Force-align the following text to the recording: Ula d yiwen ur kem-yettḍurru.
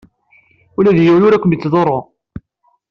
Ula 0.77 0.95
d 0.95 0.97
yiwen 1.05 1.25
ur 1.27 1.37
kem-yettḍurru. 1.37 1.99